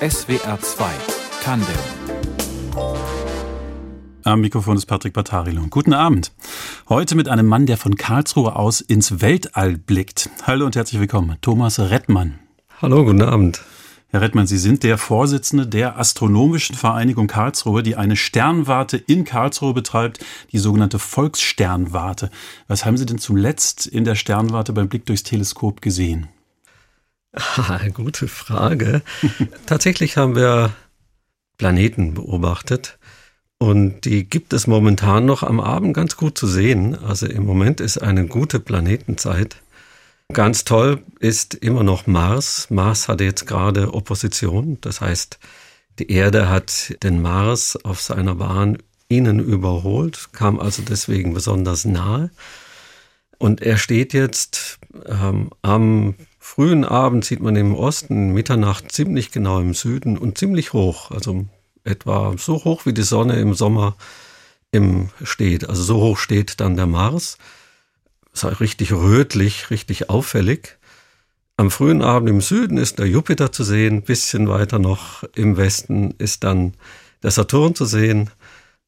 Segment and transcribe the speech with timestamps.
[0.00, 0.84] SWR 2
[1.42, 1.74] Tandem
[4.22, 5.66] am Mikrofon ist Patrick Bartarilo.
[5.68, 6.32] Guten Abend.
[6.88, 10.30] Heute mit einem Mann, der von Karlsruhe aus ins Weltall blickt.
[10.44, 12.38] Hallo und herzlich willkommen, Thomas Rettmann.
[12.80, 13.62] Hallo, guten Abend.
[14.08, 19.74] Herr Rettmann, Sie sind der Vorsitzende der Astronomischen Vereinigung Karlsruhe, die eine Sternwarte in Karlsruhe
[19.74, 22.30] betreibt, die sogenannte Volkssternwarte.
[22.66, 26.28] Was haben Sie denn zuletzt in der Sternwarte beim Blick durchs Teleskop gesehen?
[27.36, 29.02] Ah, gute Frage.
[29.66, 30.72] Tatsächlich haben wir
[31.58, 32.98] Planeten beobachtet
[33.58, 36.94] und die gibt es momentan noch am Abend ganz gut zu sehen.
[36.94, 39.56] Also im Moment ist eine gute Planetenzeit.
[40.32, 42.68] Ganz toll ist immer noch Mars.
[42.70, 44.78] Mars hatte jetzt gerade Opposition.
[44.80, 45.38] Das heißt,
[45.98, 52.30] die Erde hat den Mars auf seiner Bahn innen überholt, kam also deswegen besonders nahe.
[53.38, 56.14] Und er steht jetzt ähm, am
[56.46, 61.10] frühen Abend, sieht man im Osten, Mitternacht ziemlich genau im Süden und ziemlich hoch.
[61.10, 61.44] Also
[61.82, 63.96] etwa so hoch wie die Sonne im Sommer
[64.70, 65.68] im steht.
[65.68, 67.36] Also so hoch steht dann der Mars.
[68.32, 70.78] Sei richtig rötlich, richtig auffällig.
[71.56, 76.12] Am frühen Abend im Süden ist der Jupiter zu sehen, bisschen weiter noch im Westen
[76.18, 76.74] ist dann
[77.24, 78.30] der Saturn zu sehen.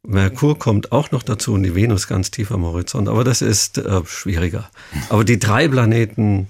[0.04, 3.78] Merkur kommt auch noch dazu und die Venus ganz tief am Horizont, aber das ist
[3.78, 4.70] äh, schwieriger.
[5.08, 6.46] Aber die drei Planeten,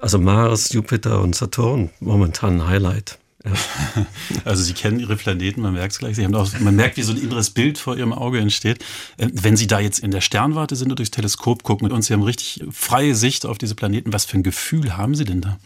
[0.00, 3.18] also Mars, Jupiter und Saturn, momentan ein Highlight.
[3.44, 3.52] Ja.
[4.44, 6.16] Also Sie kennen Ihre Planeten, man merkt es gleich.
[6.16, 8.82] Sie haben auch, man merkt, wie so ein inneres Bild vor Ihrem Auge entsteht.
[9.16, 12.12] Äh, wenn Sie da jetzt in der Sternwarte sind und durchs Teleskop gucken und Sie
[12.12, 15.58] haben richtig freie Sicht auf diese Planeten, was für ein Gefühl haben Sie denn da?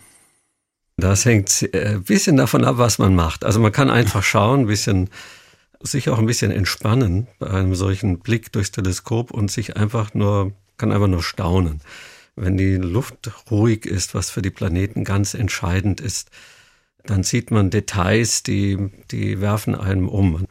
[0.97, 3.45] Das hängt äh, ein bisschen davon ab, was man macht.
[3.45, 5.11] Also man kann einfach schauen, ein bisschen,
[5.81, 10.53] sich auch ein bisschen entspannen bei einem solchen Blick durchs Teleskop und sich einfach nur,
[10.79, 11.81] kann einfach nur staunen.
[12.37, 16.31] Wenn die Luft ruhig ist, was für die Planeten ganz entscheidend ist,
[17.05, 20.47] dann sieht man Details, die, die werfen einem um.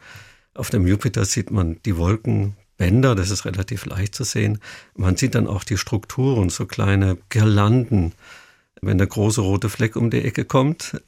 [0.54, 4.60] Auf dem Jupiter sieht man die Wolkenbänder, das ist relativ leicht zu sehen.
[4.94, 8.12] Man sieht dann auch die Strukturen, so kleine Girlanden.
[8.80, 11.00] Wenn der große rote Fleck um die Ecke kommt,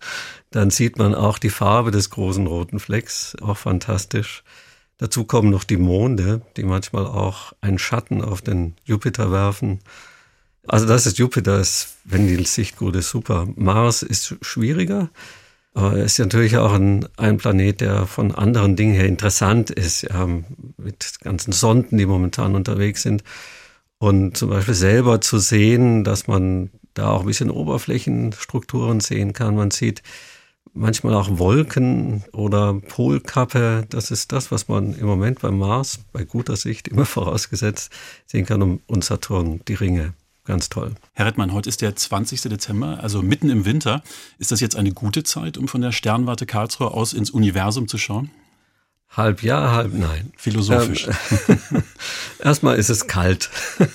[0.50, 4.42] dann sieht man auch die Farbe des großen roten Flecks, auch fantastisch.
[4.96, 9.78] Dazu kommen noch die Monde, die manchmal auch einen Schatten auf den Jupiter werfen.
[10.68, 13.48] Also das ist Jupiter, ist, wenn die Sicht gut ist, super.
[13.56, 15.10] Mars ist schwieriger,
[15.72, 20.02] aber er ist natürlich auch ein, ein Planet, der von anderen Dingen her interessant ist,
[20.02, 20.28] ja,
[20.76, 23.24] mit ganzen Sonden, die momentan unterwegs sind.
[23.98, 29.56] Und zum Beispiel selber zu sehen, dass man da auch ein bisschen Oberflächenstrukturen sehen kann.
[29.56, 30.02] Man sieht
[30.74, 33.86] manchmal auch Wolken oder Polkappe.
[33.88, 37.90] Das ist das, was man im Moment beim Mars bei guter Sicht immer vorausgesetzt
[38.26, 40.14] sehen kann und Saturn, die Ringe.
[40.48, 40.94] Ganz toll.
[41.12, 42.40] Herr Rettmann, heute ist der 20.
[42.40, 44.02] Dezember, also mitten im Winter.
[44.38, 47.98] Ist das jetzt eine gute Zeit, um von der Sternwarte Karlsruhe aus ins Universum zu
[47.98, 48.30] schauen?
[49.10, 50.32] Halb ja, halb nein.
[50.38, 51.06] Philosophisch.
[51.48, 51.82] Ähm,
[52.42, 53.50] erstmal ist es kalt.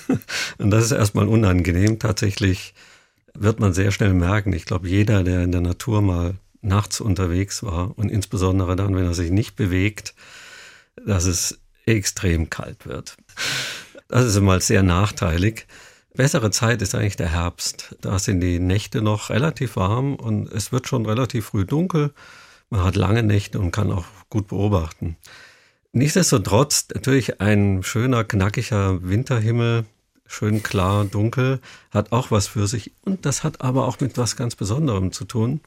[0.58, 1.98] Und das ist erstmal unangenehm.
[1.98, 2.72] Tatsächlich
[3.34, 4.52] wird man sehr schnell merken.
[4.52, 9.04] Ich glaube, jeder, der in der Natur mal nachts unterwegs war und insbesondere dann, wenn
[9.04, 10.14] er sich nicht bewegt,
[11.04, 13.16] dass es extrem kalt wird.
[14.06, 15.66] Das ist mal sehr nachteilig.
[16.16, 17.96] Bessere Zeit ist eigentlich der Herbst.
[18.00, 22.12] Da sind die Nächte noch relativ warm und es wird schon relativ früh dunkel.
[22.70, 25.16] Man hat lange Nächte und kann auch gut beobachten.
[25.90, 29.86] Nichtsdestotrotz natürlich ein schöner, knackiger Winterhimmel,
[30.24, 31.60] schön klar, dunkel,
[31.90, 32.92] hat auch was für sich.
[33.02, 35.62] Und das hat aber auch mit was ganz Besonderem zu tun.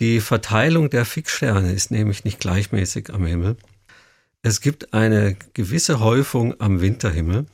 [0.00, 3.56] Die Verteilung der Fixsterne ist nämlich nicht gleichmäßig am Himmel.
[4.42, 7.46] Es gibt eine gewisse Häufung am Winterhimmel.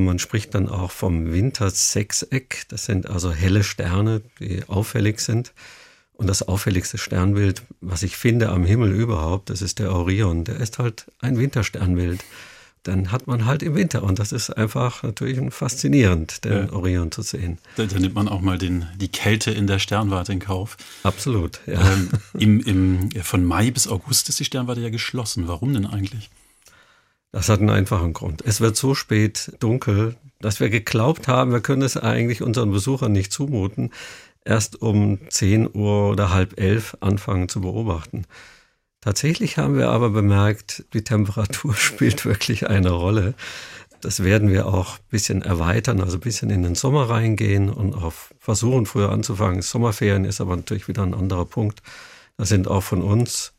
[0.00, 2.66] Man spricht dann auch vom Wintersechseck.
[2.68, 5.52] Das sind also helle Sterne, die auffällig sind.
[6.12, 10.44] Und das auffälligste Sternbild, was ich finde am Himmel überhaupt, das ist der Orion.
[10.44, 12.24] Der ist halt ein Wintersternbild.
[12.84, 16.72] Dann hat man halt im Winter und das ist einfach natürlich faszinierend, den ja.
[16.72, 17.58] Orion zu sehen.
[17.76, 20.76] Da, da, nimmt man auch mal den, die Kälte in der Sternwarte in Kauf.
[21.02, 21.80] Absolut, ja.
[21.92, 25.48] Ähm, im, im, von Mai bis August ist die Sternwarte ja geschlossen.
[25.48, 26.30] Warum denn eigentlich?
[27.32, 28.42] Das hat einen einfachen Grund.
[28.46, 33.12] Es wird so spät dunkel, dass wir geglaubt haben, wir können es eigentlich unseren Besuchern
[33.12, 33.90] nicht zumuten,
[34.44, 38.24] erst um 10 Uhr oder halb elf anfangen zu beobachten.
[39.00, 43.34] Tatsächlich haben wir aber bemerkt, die Temperatur spielt wirklich eine Rolle.
[44.00, 47.94] Das werden wir auch ein bisschen erweitern, also ein bisschen in den Sommer reingehen und
[47.94, 49.60] auch versuchen, früher anzufangen.
[49.60, 51.82] Sommerferien ist aber natürlich wieder ein anderer Punkt.
[52.36, 53.52] Da sind auch von uns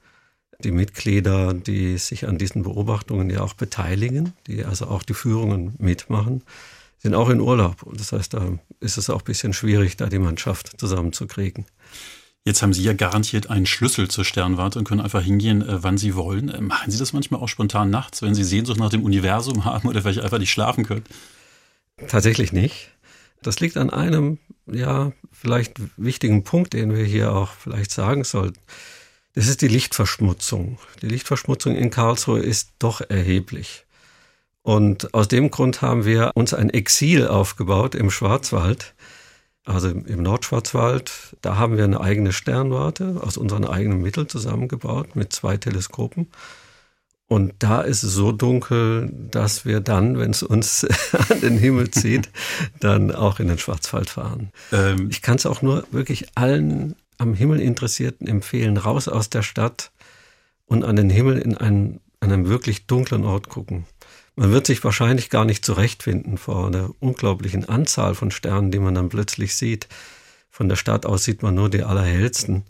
[0.64, 5.76] die Mitglieder, die sich an diesen Beobachtungen ja auch beteiligen, die also auch die Führungen
[5.78, 6.44] mitmachen,
[6.98, 7.84] sind auch in Urlaub.
[7.84, 11.66] Und das heißt, da ist es auch ein bisschen schwierig, da die Mannschaft zusammenzukriegen.
[12.46, 15.98] Jetzt haben Sie ja garantiert einen Schlüssel zur Sternwarte und können einfach hingehen, äh, wann
[15.98, 16.50] Sie wollen.
[16.50, 19.88] Äh, machen Sie das manchmal auch spontan nachts, wenn Sie Sehnsucht nach dem Universum haben
[19.88, 21.04] oder vielleicht einfach nicht schlafen können?
[22.08, 22.92] Tatsächlich nicht.
[23.42, 28.60] Das liegt an einem, ja, vielleicht wichtigen Punkt, den wir hier auch vielleicht sagen sollten.
[29.34, 30.80] Das ist die Lichtverschmutzung.
[31.02, 33.86] Die Lichtverschmutzung in Karlsruhe ist doch erheblich.
[34.62, 38.94] Und aus dem Grund haben wir uns ein Exil aufgebaut im Schwarzwald,
[39.66, 41.38] also im Nordschwarzwald.
[41.42, 46.28] Da haben wir eine eigene Sternwarte aus unseren eigenen Mitteln zusammengebaut mit zwei Teleskopen.
[47.28, 50.86] Und da ist es so dunkel, dass wir dann, wenn es uns
[51.30, 52.30] an den Himmel zieht,
[52.80, 54.52] dann auch in den Schwarzwald fahren.
[54.72, 55.10] Ähm.
[55.12, 59.92] Ich kann es auch nur wirklich allen am Himmel Interessierten empfehlen, raus aus der Stadt
[60.66, 63.86] und an den Himmel in einen, an einem wirklich dunklen Ort gucken.
[64.36, 68.96] Man wird sich wahrscheinlich gar nicht zurechtfinden vor der unglaublichen Anzahl von Sternen, die man
[68.96, 69.88] dann plötzlich sieht.
[70.50, 72.64] Von der Stadt aus sieht man nur die allerhellsten.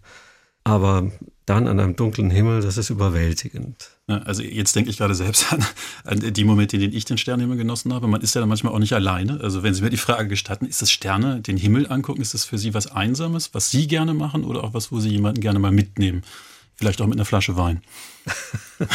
[0.63, 1.11] Aber
[1.45, 3.98] dann an einem dunklen Himmel, das ist überwältigend.
[4.09, 5.63] Ja, also jetzt denke ich gerade selbst an,
[6.03, 8.07] an, die Momente, in denen ich den Sternenhimmel genossen habe.
[8.07, 9.39] Man ist ja dann manchmal auch nicht alleine.
[9.41, 12.43] Also wenn Sie mir die Frage gestatten, ist das Sterne, den Himmel angucken, ist das
[12.43, 15.59] für Sie was Einsames, was Sie gerne machen oder auch was, wo Sie jemanden gerne
[15.59, 16.23] mal mitnehmen?
[16.75, 17.83] Vielleicht auch mit einer Flasche Wein.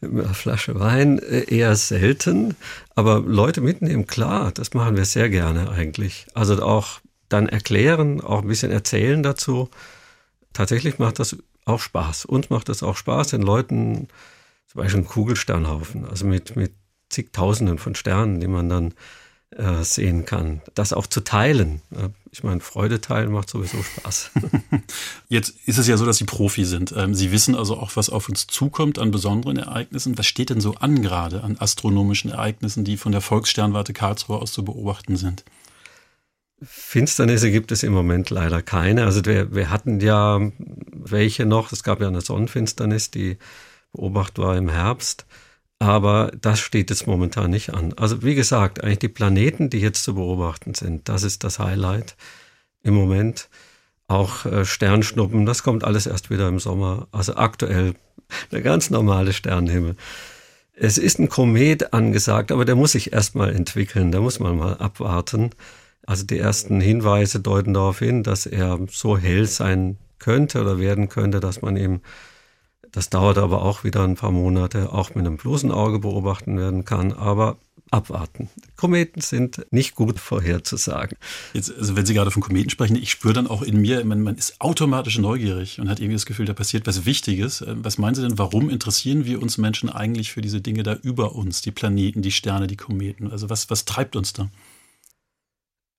[0.00, 2.56] mit einer Flasche Wein äh, eher selten,
[2.94, 6.26] aber Leute mitnehmen, klar, das machen wir sehr gerne eigentlich.
[6.32, 9.68] Also auch dann erklären, auch ein bisschen erzählen dazu.
[10.54, 11.36] Tatsächlich macht das
[11.70, 12.24] auch Spaß.
[12.24, 14.08] Uns macht das auch Spaß, den Leuten
[14.68, 16.72] zum Beispiel einen Kugelsternhaufen, also mit, mit
[17.08, 18.94] zigtausenden von Sternen, die man dann
[19.50, 20.62] äh, sehen kann.
[20.74, 21.82] Das auch zu teilen.
[22.30, 24.30] Ich meine, Freude teilen macht sowieso Spaß.
[25.28, 26.94] Jetzt ist es ja so, dass Sie Profi sind.
[26.96, 30.16] Ähm, Sie wissen also auch, was auf uns zukommt an besonderen Ereignissen.
[30.16, 34.52] Was steht denn so an gerade an astronomischen Ereignissen, die von der Volkssternwarte Karlsruhe aus
[34.52, 35.44] zu beobachten sind?
[36.62, 39.04] Finsternisse gibt es im Moment leider keine.
[39.04, 40.40] Also wir, wir hatten ja
[40.92, 41.72] welche noch.
[41.72, 43.38] Es gab ja eine Sonnenfinsternis, die
[43.92, 45.26] beobachtet war im Herbst.
[45.78, 47.94] Aber das steht jetzt momentan nicht an.
[47.94, 52.16] Also wie gesagt, eigentlich die Planeten, die jetzt zu beobachten sind, das ist das Highlight
[52.82, 53.48] im Moment.
[54.06, 57.08] Auch äh, Sternschnuppen, das kommt alles erst wieder im Sommer.
[57.12, 57.94] Also aktuell
[58.52, 59.96] der ganz normale Sternenhimmel.
[60.74, 64.76] Es ist ein Komet angesagt, aber der muss sich erstmal entwickeln, da muss man mal
[64.76, 65.50] abwarten.
[66.10, 71.08] Also die ersten Hinweise deuten darauf hin, dass er so hell sein könnte oder werden
[71.08, 72.00] könnte, dass man ihm
[72.90, 76.84] das dauert aber auch wieder ein paar Monate, auch mit einem bloßen Auge beobachten werden
[76.84, 77.12] kann.
[77.12, 77.58] Aber
[77.92, 78.48] abwarten.
[78.76, 81.16] Kometen sind nicht gut vorherzusagen.
[81.52, 84.20] Jetzt, also wenn Sie gerade von Kometen sprechen, ich spüre dann auch in mir, man,
[84.22, 87.60] man, ist automatisch neugierig und hat irgendwie das Gefühl, da passiert was Wichtiges.
[87.60, 90.94] Äh, was meinen Sie denn, warum interessieren wir uns Menschen eigentlich für diese Dinge da
[90.94, 93.30] über uns, die Planeten, die Sterne, die Kometen?
[93.30, 94.50] Also was, was treibt uns da?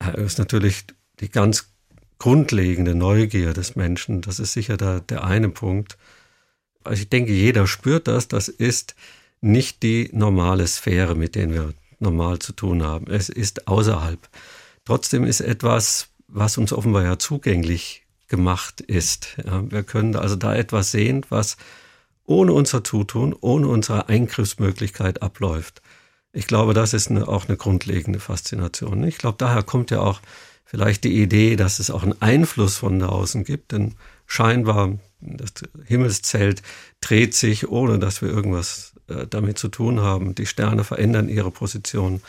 [0.05, 0.85] Das ist natürlich
[1.19, 1.71] die ganz
[2.17, 4.21] grundlegende Neugier des Menschen.
[4.21, 5.97] Das ist sicher der, der eine Punkt.
[6.83, 8.27] Also ich denke, jeder spürt das.
[8.27, 8.95] Das ist
[9.41, 13.07] nicht die normale Sphäre, mit der wir normal zu tun haben.
[13.07, 14.19] Es ist außerhalb.
[14.85, 19.37] Trotzdem ist etwas, was uns offenbar ja zugänglich gemacht ist.
[19.45, 21.57] Ja, wir können also da etwas sehen, was
[22.25, 25.81] ohne unser Zutun, ohne unsere Eingriffsmöglichkeit abläuft.
[26.33, 29.03] Ich glaube, das ist eine, auch eine grundlegende Faszination.
[29.03, 30.21] Ich glaube, daher kommt ja auch
[30.65, 33.95] vielleicht die Idee, dass es auch einen Einfluss von da außen gibt, denn
[34.25, 35.51] scheinbar das
[35.85, 36.61] Himmelszelt
[37.01, 40.35] dreht sich, ohne dass wir irgendwas äh, damit zu tun haben.
[40.35, 42.21] Die Sterne verändern ihre Position,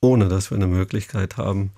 [0.00, 1.72] ohne dass wir eine Möglichkeit haben.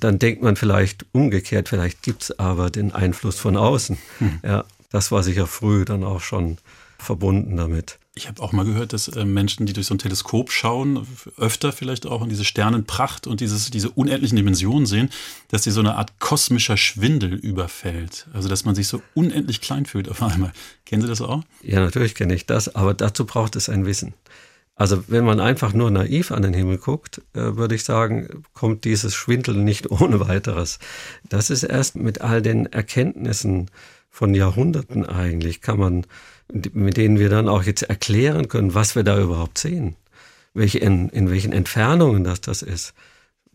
[0.00, 3.96] Dann denkt man vielleicht umgekehrt, vielleicht gibt es aber den Einfluss von außen.
[4.18, 4.40] Hm.
[4.42, 6.58] Ja, das war sicher früh dann auch schon
[6.98, 7.98] verbunden damit.
[8.16, 11.04] Ich habe auch mal gehört, dass äh, Menschen, die durch so ein Teleskop schauen,
[11.36, 15.10] öfter vielleicht auch in diese Sternenpracht und dieses, diese unendlichen Dimensionen sehen,
[15.48, 18.28] dass sie so eine Art kosmischer Schwindel überfällt.
[18.32, 20.52] Also, dass man sich so unendlich klein fühlt auf einmal.
[20.86, 21.42] Kennen Sie das auch?
[21.62, 24.14] Ja, natürlich kenne ich das, aber dazu braucht es ein Wissen.
[24.76, 28.84] Also, wenn man einfach nur naiv an den Himmel guckt, äh, würde ich sagen, kommt
[28.84, 30.78] dieses Schwindeln nicht ohne weiteres.
[31.28, 33.72] Das ist erst mit all den Erkenntnissen
[34.08, 36.06] von Jahrhunderten eigentlich, kann man
[36.52, 39.96] mit denen wir dann auch jetzt erklären können, was wir da überhaupt sehen,
[40.52, 42.94] welche in, in welchen Entfernungen das das ist.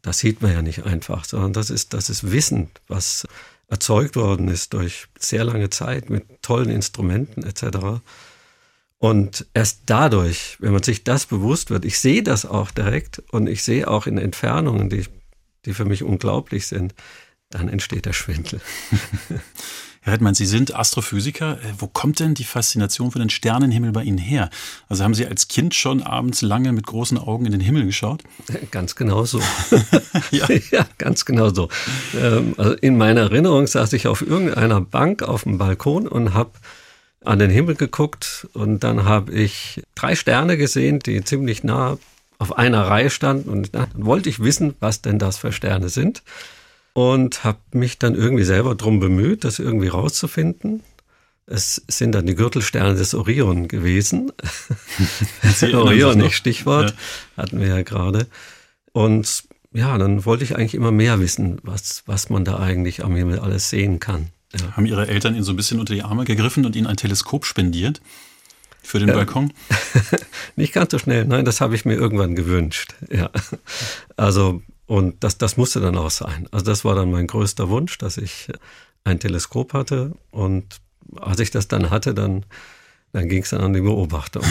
[0.02, 3.28] Das sieht man ja nicht einfach, sondern das ist, das ist Wissen, was
[3.68, 8.02] erzeugt worden ist durch sehr lange Zeit mit tollen Instrumenten etc.
[8.98, 13.48] Und erst dadurch, wenn man sich das bewusst wird, ich sehe das auch direkt und
[13.48, 15.06] ich sehe auch in Entfernungen, die,
[15.66, 16.96] die für mich unglaublich sind,
[17.50, 18.62] dann entsteht der Schwindel.
[20.02, 21.58] Herr Redmann, Sie sind Astrophysiker.
[21.62, 24.50] Äh, wo kommt denn die Faszination für den Sternenhimmel bei Ihnen her?
[24.88, 28.24] Also haben Sie als Kind schon abends lange mit großen Augen in den Himmel geschaut?
[28.72, 29.42] Ganz genau so.
[30.32, 30.48] ja.
[30.72, 30.86] ja.
[30.98, 31.70] ganz genau so.
[32.16, 36.52] Ähm, also in meiner Erinnerung saß ich auf irgendeiner Bank auf dem Balkon und habe
[37.26, 41.98] an den Himmel geguckt und dann habe ich drei Sterne gesehen, die ziemlich nah
[42.38, 46.24] auf einer Reihe standen und dann wollte ich wissen, was denn das für Sterne sind
[47.00, 50.84] und habe mich dann irgendwie selber darum bemüht, das irgendwie rauszufinden.
[51.46, 54.34] Es sind dann die Gürtelsterne des Orion gewesen.
[55.74, 56.90] Orion, nicht Stichwort,
[57.38, 57.44] ja.
[57.44, 58.28] hatten wir ja gerade.
[58.92, 63.16] Und ja, dann wollte ich eigentlich immer mehr wissen, was, was man da eigentlich am
[63.16, 64.28] Himmel alles sehen kann.
[64.60, 64.74] Ja.
[64.74, 67.46] Haben Ihre Eltern Ihnen so ein bisschen unter die Arme gegriffen und Ihnen ein Teleskop
[67.46, 68.02] spendiert
[68.84, 69.14] für den ja.
[69.16, 69.54] Balkon?
[70.58, 72.94] Nicht ganz so schnell, nein, das habe ich mir irgendwann gewünscht.
[73.10, 73.30] Ja.
[74.18, 76.48] Also und das, das musste dann auch sein.
[76.50, 78.48] Also das war dann mein größter Wunsch, dass ich
[79.04, 80.14] ein Teleskop hatte.
[80.32, 80.82] Und
[81.16, 82.44] als ich das dann hatte, dann
[83.12, 84.44] dann ging es dann an die Beobachtung.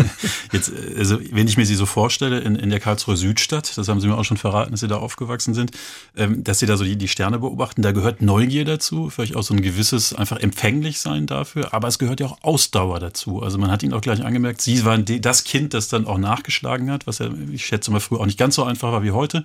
[0.52, 4.00] Jetzt, also wenn ich mir Sie so vorstelle, in, in der Karlsruher Südstadt, das haben
[4.00, 5.72] Sie mir auch schon verraten, dass Sie da aufgewachsen sind,
[6.16, 9.42] ähm, dass Sie da so die, die Sterne beobachten, da gehört Neugier dazu, vielleicht auch
[9.42, 13.42] so ein gewisses einfach empfänglich sein dafür, aber es gehört ja auch Ausdauer dazu.
[13.42, 16.18] Also man hat Ihnen auch gleich angemerkt, Sie waren die, das Kind, das dann auch
[16.18, 19.10] nachgeschlagen hat, was ja, ich schätze mal, früher auch nicht ganz so einfach war wie
[19.10, 19.44] heute.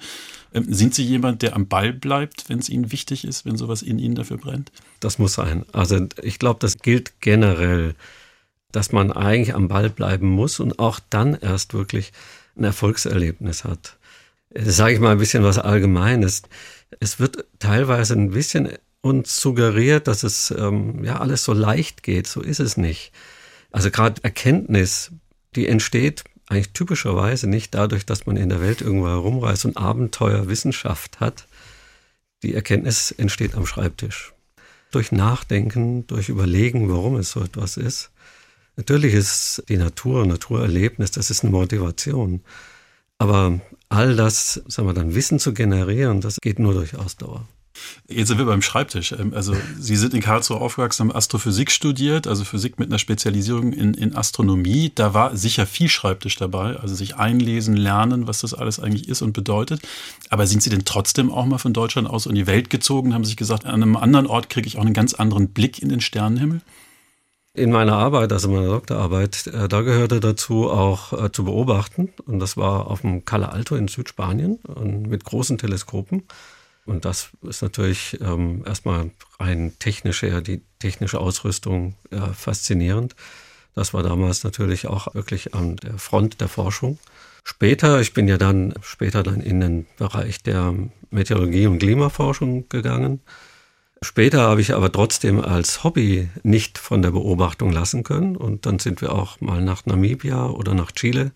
[0.53, 3.81] Ähm, sind Sie jemand, der am Ball bleibt, wenn es Ihnen wichtig ist, wenn sowas
[3.81, 4.71] in Ihnen dafür brennt?
[5.01, 5.65] Das muss sein.
[5.73, 7.95] Also ich glaube, das gilt generell
[8.75, 12.11] dass man eigentlich am Ball bleiben muss und auch dann erst wirklich
[12.57, 13.97] ein Erfolgserlebnis hat.
[14.53, 16.43] Sage ich mal ein bisschen was Allgemeines.
[16.99, 18.69] Es wird teilweise ein bisschen
[19.01, 22.27] uns suggeriert, dass es ähm, ja alles so leicht geht.
[22.27, 23.11] So ist es nicht.
[23.71, 25.11] Also gerade Erkenntnis,
[25.55, 30.49] die entsteht eigentlich typischerweise nicht dadurch, dass man in der Welt irgendwo herumreist und Abenteuer
[30.49, 31.47] Wissenschaft hat.
[32.43, 34.33] Die Erkenntnis entsteht am Schreibtisch.
[34.91, 38.10] Durch Nachdenken, durch Überlegen, warum es so etwas ist.
[38.81, 42.41] Natürlich ist die Natur, Naturerlebnis, das ist eine Motivation.
[43.19, 47.47] Aber all das, sagen wir dann, Wissen zu generieren, das geht nur durch Ausdauer.
[48.07, 49.11] Jetzt sind wir beim Schreibtisch.
[49.11, 53.71] Ähm, also Sie sind in Karlsruhe aufgewachsen, haben Astrophysik studiert, also Physik mit einer Spezialisierung
[53.71, 54.91] in, in Astronomie.
[54.95, 59.21] Da war sicher viel Schreibtisch dabei, also sich einlesen, lernen, was das alles eigentlich ist
[59.21, 59.81] und bedeutet.
[60.29, 63.25] Aber sind Sie denn trotzdem auch mal von Deutschland aus in die Welt gezogen, haben
[63.25, 66.01] sich gesagt, an einem anderen Ort kriege ich auch einen ganz anderen Blick in den
[66.01, 66.61] Sternenhimmel?
[67.53, 72.13] In meiner Arbeit, also meiner Doktorarbeit, äh, da gehörte dazu auch äh, zu beobachten.
[72.25, 74.59] Und das war auf dem Calle Alto in Südspanien
[75.07, 76.23] mit großen Teleskopen.
[76.85, 83.15] Und das ist natürlich ähm, erstmal rein technisch, ja, die technische Ausrüstung ja, faszinierend.
[83.75, 86.99] Das war damals natürlich auch wirklich an der Front der Forschung.
[87.43, 90.73] Später, ich bin ja dann später dann in den Bereich der
[91.09, 93.19] Meteorologie und Klimaforschung gegangen
[94.03, 98.35] Später habe ich aber trotzdem als Hobby nicht von der Beobachtung lassen können.
[98.35, 101.31] Und dann sind wir auch mal nach Namibia oder nach Chile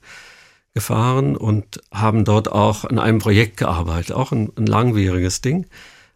[0.74, 4.15] gefahren und haben dort auch an einem Projekt gearbeitet.
[4.15, 5.67] Auch ein, ein langwieriges Ding.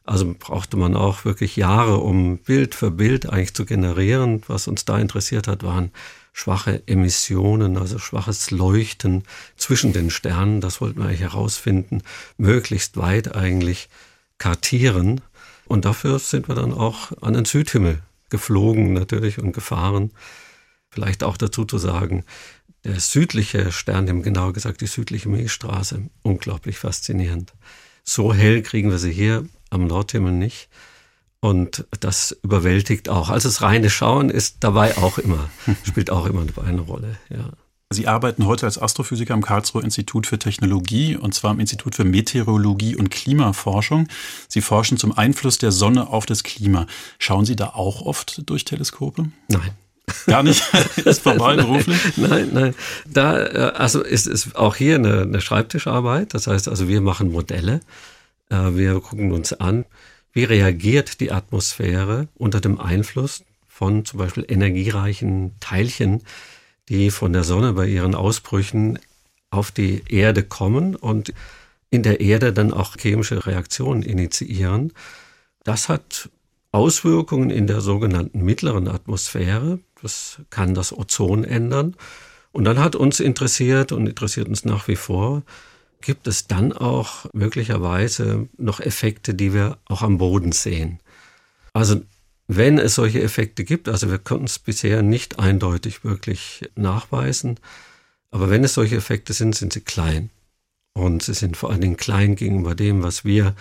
[0.06, 4.42] Also brauchte man auch wirklich Jahre, um Bild für Bild eigentlich zu generieren.
[4.48, 5.92] Was uns da interessiert hat, waren
[6.34, 9.24] schwache Emissionen, also schwaches Leuchten
[9.56, 10.62] zwischen den Sternen.
[10.62, 12.02] Das wollten wir eigentlich herausfinden,
[12.38, 13.88] möglichst weit eigentlich
[14.40, 15.22] kartieren.
[15.70, 20.12] Und dafür sind wir dann auch an den Südhimmel geflogen natürlich und gefahren.
[20.90, 22.26] Vielleicht auch dazu zu sagen,
[22.84, 27.54] der südliche Sternhimmel, genauer gesagt die südliche Milchstraße, unglaublich faszinierend.
[28.04, 30.70] So hell kriegen wir sie hier am Nordhimmel nicht.
[31.40, 33.30] Und das überwältigt auch.
[33.30, 35.52] Also das reine Schauen ist dabei auch immer,
[35.84, 37.52] spielt auch immer eine Rolle, ja.
[37.92, 42.04] Sie arbeiten heute als Astrophysiker am Karlsruher Institut für Technologie und zwar im Institut für
[42.04, 44.08] Meteorologie und Klimaforschung.
[44.48, 46.86] Sie forschen zum Einfluss der Sonne auf das Klima.
[47.18, 49.32] Schauen Sie da auch oft durch Teleskope?
[49.48, 49.72] Nein.
[50.28, 50.62] Gar nicht?
[50.98, 51.98] ist vorbei nein, beruflich?
[52.16, 52.76] Nein, nein.
[53.08, 56.36] Da, äh, also ist es auch hier eine, eine Schreibtischarbeit.
[56.36, 57.80] Das heißt also, wir machen Modelle.
[58.52, 59.86] Äh, wir gucken uns an,
[60.32, 66.22] wie reagiert die Atmosphäre unter dem Einfluss von zum Beispiel energiereichen Teilchen,
[66.90, 69.00] die von der Sonne bei ihren Ausbrüchen
[69.52, 71.34] auf die Erde kommen und
[71.90, 74.94] in der Erde dann auch chemische Reaktionen initiieren.
[75.64, 76.30] Das hat
[76.72, 79.80] Auswirkungen in der sogenannten mittleren Atmosphäre.
[80.02, 81.96] Das kann das Ozon ändern.
[82.52, 85.44] Und dann hat uns interessiert und interessiert uns nach wie vor,
[86.02, 91.00] gibt es dann auch möglicherweise noch Effekte, die wir auch am Boden sehen.
[91.74, 92.02] Also
[92.52, 97.60] wenn es solche Effekte gibt, also wir konnten es bisher nicht eindeutig wirklich nachweisen,
[98.32, 100.32] aber wenn es solche Effekte sind, sind sie klein.
[100.94, 103.56] Und sie sind vor allen Dingen klein gegenüber dem, was wir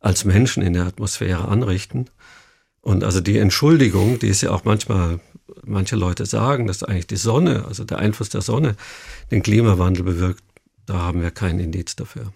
[0.00, 2.06] als Menschen in der Atmosphäre anrichten.
[2.80, 5.20] Und also die Entschuldigung, die ist ja auch manchmal,
[5.64, 8.74] manche Leute sagen, dass eigentlich die Sonne, also der Einfluss der Sonne,
[9.30, 10.42] den Klimawandel bewirkt,
[10.86, 12.32] da haben wir keinen Indiz dafür.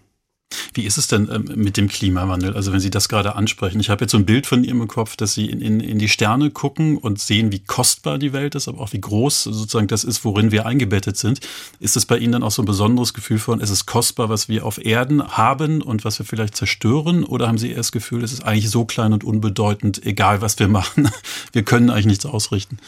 [0.75, 2.55] Wie ist es denn ähm, mit dem Klimawandel?
[2.55, 3.81] Also wenn Sie das gerade ansprechen.
[3.81, 5.99] Ich habe jetzt so ein Bild von Ihrem im Kopf, dass Sie in, in, in
[5.99, 9.89] die Sterne gucken und sehen, wie kostbar die Welt ist, aber auch wie groß sozusagen
[9.89, 11.41] das ist, worin wir eingebettet sind.
[11.81, 14.49] Ist es bei Ihnen dann auch so ein besonderes Gefühl von, es ist kostbar, was
[14.49, 17.25] wir auf Erden haben und was wir vielleicht zerstören?
[17.25, 20.59] Oder haben Sie eher das Gefühl, es ist eigentlich so klein und unbedeutend, egal was
[20.59, 21.11] wir machen?
[21.53, 22.79] Wir können eigentlich nichts ausrichten.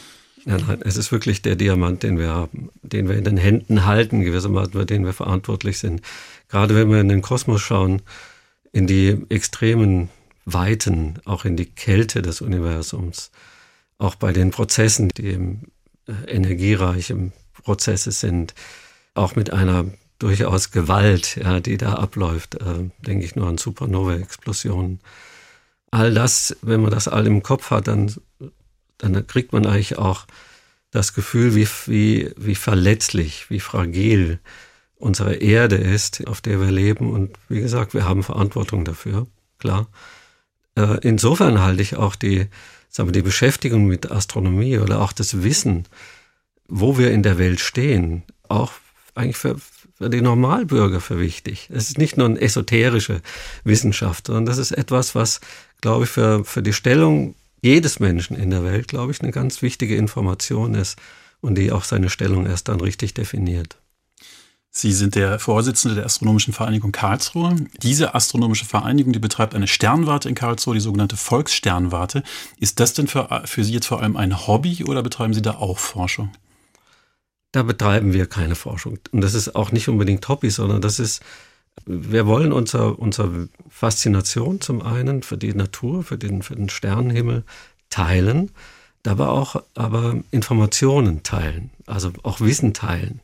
[0.45, 3.85] Nein, nein, es ist wirklich der Diamant, den wir haben, den wir in den Händen
[3.85, 6.01] halten, gewissermaßen, für den wir verantwortlich sind.
[6.49, 8.01] Gerade wenn wir in den Kosmos schauen,
[8.71, 10.09] in die extremen
[10.45, 13.31] Weiten, auch in die Kälte des Universums,
[13.97, 15.61] auch bei den Prozessen, die im
[16.07, 18.55] äh, energiereichen Prozesse sind,
[19.13, 19.85] auch mit einer
[20.17, 24.99] durchaus Gewalt, ja, die da abläuft, äh, denke ich nur an Supernova-Explosionen.
[25.91, 28.13] All das, wenn man das all im Kopf hat, dann,
[28.97, 30.25] dann kriegt man eigentlich auch
[30.91, 34.39] das Gefühl, wie, wie, wie verletzlich, wie fragil
[34.99, 37.11] unsere Erde ist, auf der wir leben.
[37.11, 39.25] Und wie gesagt, wir haben Verantwortung dafür,
[39.57, 39.87] klar.
[40.75, 42.47] Äh, insofern halte ich auch die,
[42.89, 45.85] sagen wir, die Beschäftigung mit Astronomie oder auch das Wissen,
[46.67, 48.73] wo wir in der Welt stehen, auch
[49.15, 49.55] eigentlich für,
[49.97, 51.69] für die Normalbürger für wichtig.
[51.73, 53.21] Es ist nicht nur eine esoterische
[53.63, 55.39] Wissenschaft, sondern das ist etwas, was,
[55.81, 59.61] glaube ich, für, für die Stellung jedes Menschen in der Welt, glaube ich, eine ganz
[59.61, 60.97] wichtige Information ist
[61.41, 63.77] und die auch seine Stellung erst dann richtig definiert.
[64.79, 67.53] Sie sind der Vorsitzende der Astronomischen Vereinigung Karlsruhe.
[67.81, 72.23] Diese astronomische Vereinigung, die betreibt eine Sternwarte in Karlsruhe, die sogenannte Volkssternwarte.
[72.57, 75.55] Ist das denn für, für Sie jetzt vor allem ein Hobby oder betreiben Sie da
[75.55, 76.31] auch Forschung?
[77.51, 78.99] Da betreiben wir keine Forschung.
[79.11, 81.21] Und das ist auch nicht unbedingt Hobby, sondern das ist,
[81.85, 87.43] wir wollen unser, unsere Faszination zum einen für die Natur, für den, für den Sternenhimmel
[87.89, 88.51] teilen,
[89.03, 93.19] dabei auch aber Informationen teilen, also auch Wissen teilen.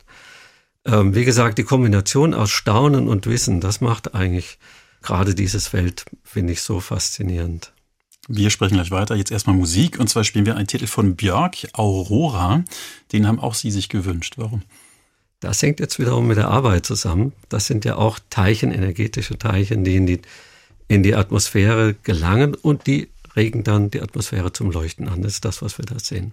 [0.86, 4.58] Ähm, wie gesagt, die Kombination aus Staunen und Wissen, das macht eigentlich
[5.02, 7.72] gerade dieses Feld, finde ich, so faszinierend.
[8.28, 9.14] Wir sprechen gleich weiter.
[9.14, 9.98] Jetzt erstmal Musik.
[9.98, 12.64] Und zwar spielen wir einen Titel von Björk, Aurora.
[13.12, 14.34] Den haben auch Sie sich gewünscht.
[14.36, 14.62] Warum?
[15.40, 17.32] Das hängt jetzt wiederum mit der Arbeit zusammen.
[17.48, 20.22] Das sind ja auch Teilchen, energetische Teilchen, die in die,
[20.88, 25.22] in die Atmosphäre gelangen und die regen dann die Atmosphäre zum Leuchten an.
[25.22, 26.32] Das ist das, was wir da sehen.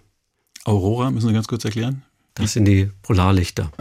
[0.63, 2.04] Aurora, müssen Sie ganz kurz erklären?
[2.36, 3.72] Das sind die Polarlichter.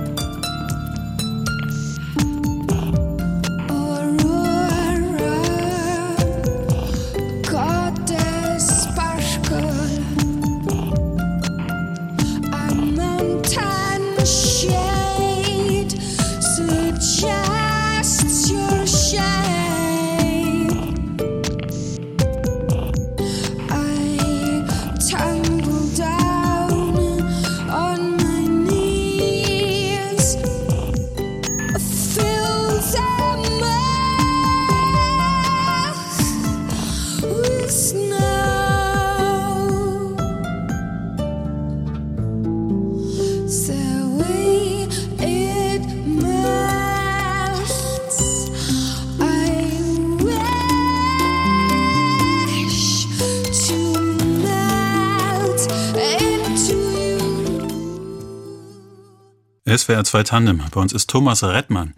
[59.93, 60.63] SWR 2 Tandem.
[60.71, 61.93] Bei uns ist Thomas Rettmann.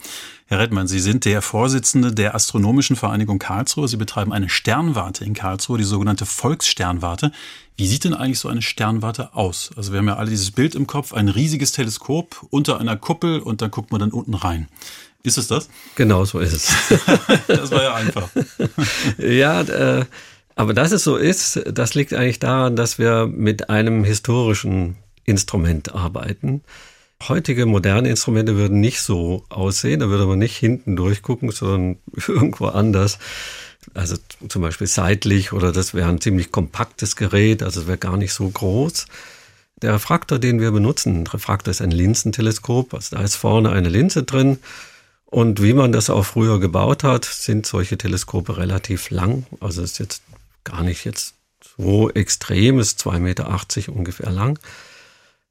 [0.47, 3.87] Herr Rettmann, Sie sind der Vorsitzende der Astronomischen Vereinigung Karlsruhe.
[3.87, 7.31] Sie betreiben eine Sternwarte in Karlsruhe, die sogenannte Volkssternwarte.
[7.77, 9.71] Wie sieht denn eigentlich so eine Sternwarte aus?
[9.77, 13.39] Also wir haben ja alle dieses Bild im Kopf, ein riesiges Teleskop unter einer Kuppel
[13.39, 14.67] und da guckt man dann unten rein.
[15.23, 15.69] Ist es das?
[15.95, 16.75] Genau so ist es.
[17.47, 18.29] das war ja einfach.
[19.19, 20.05] ja, äh,
[20.57, 25.95] aber dass es so ist, das liegt eigentlich daran, dass wir mit einem historischen Instrument
[25.95, 26.63] arbeiten.
[27.29, 32.67] Heutige moderne Instrumente würden nicht so aussehen, da würde man nicht hinten durchgucken, sondern irgendwo
[32.67, 33.19] anders.
[33.93, 34.17] Also
[34.49, 38.33] zum Beispiel seitlich oder das wäre ein ziemlich kompaktes Gerät, also es wäre gar nicht
[38.33, 39.07] so groß.
[39.83, 43.89] Der Refraktor, den wir benutzen, ein Refraktor ist ein Linsenteleskop, also da ist vorne eine
[43.89, 44.59] Linse drin.
[45.27, 49.47] Und wie man das auch früher gebaut hat, sind solche Teleskope relativ lang.
[49.61, 50.23] Also ist jetzt
[50.63, 51.35] gar nicht jetzt
[51.77, 54.59] so extrem, ist 2,80 Meter ungefähr lang.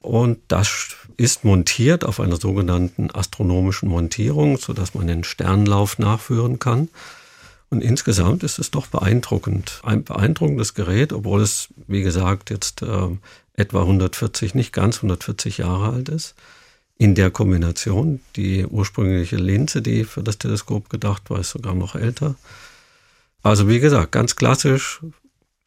[0.03, 6.89] Und das ist montiert auf einer sogenannten astronomischen Montierung, sodass man den Sternlauf nachführen kann.
[7.69, 9.79] Und insgesamt ist es doch beeindruckend.
[9.83, 13.07] Ein beeindruckendes Gerät, obwohl es, wie gesagt, jetzt äh,
[13.53, 16.35] etwa 140, nicht ganz 140 Jahre alt ist.
[16.97, 21.95] In der Kombination, die ursprüngliche Linse, die für das Teleskop gedacht war, ist sogar noch
[21.95, 22.35] älter.
[23.41, 24.99] Also wie gesagt, ganz klassisch,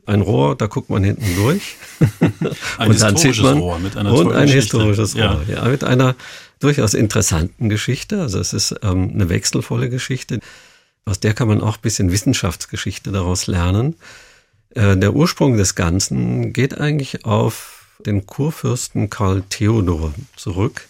[0.07, 1.77] ein Rohr, da guckt man hinten durch.
[2.79, 5.65] ein und sieht man, Rohr mit einer Und ein historisches Rohr, ja.
[5.65, 6.15] ja, mit einer
[6.61, 8.21] durchaus interessanten Geschichte.
[8.21, 10.41] Also es ist ähm, eine wechselvolle Geschichte.
[11.05, 13.97] Aus der kann man auch ein bisschen Wissenschaftsgeschichte daraus lernen.
[14.75, 20.87] Äh, der Ursprung des Ganzen geht eigentlich auf den Kurfürsten Karl Theodor zurück,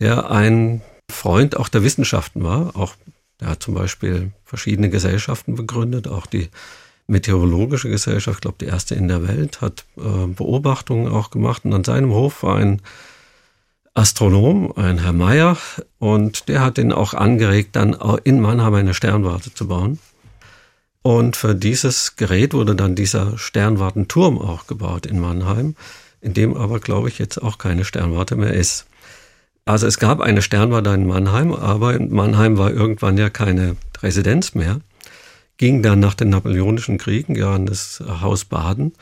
[0.00, 2.76] der ein Freund auch der Wissenschaften war.
[2.76, 2.94] Auch
[3.40, 6.48] der hat zum Beispiel verschiedene Gesellschaften begründet, auch die
[7.12, 11.64] Meteorologische Gesellschaft, ich glaube die erste in der Welt, hat äh, Beobachtungen auch gemacht.
[11.64, 12.80] Und an seinem Hof war ein
[13.94, 15.56] Astronom, ein Herr Meyer,
[15.98, 17.94] und der hat ihn auch angeregt, dann
[18.24, 19.98] in Mannheim eine Sternwarte zu bauen.
[21.02, 25.74] Und für dieses Gerät wurde dann dieser Sternwartenturm auch gebaut in Mannheim,
[26.20, 28.86] in dem aber, glaube ich, jetzt auch keine Sternwarte mehr ist.
[29.64, 34.54] Also es gab eine Sternwarte in Mannheim, aber in Mannheim war irgendwann ja keine Residenz
[34.54, 34.80] mehr.
[35.62, 38.94] Ging dann nach den Napoleonischen Kriegen ja an das Haus Baden.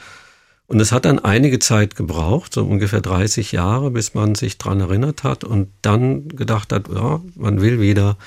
[0.66, 4.78] Und es hat dann einige Zeit gebraucht, so ungefähr 30 Jahre, bis man sich dran
[4.78, 8.18] erinnert hat und dann gedacht hat, ja, man will wieder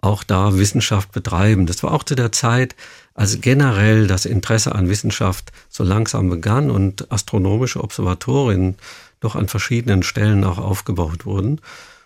[0.00, 1.66] auch da Wissenschaft betreiben.
[1.66, 2.74] Das war auch zu der Zeit,
[3.12, 8.76] als generell das Interesse an Wissenschaft so langsam begann und astronomische Observatorien
[9.20, 11.60] doch an verschiedenen Stellen auch aufgebaut wurden.